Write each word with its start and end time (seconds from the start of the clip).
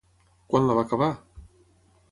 Quan 0.53 0.65
la 0.69 0.79
va 0.79 0.87
acabar? 0.89 1.11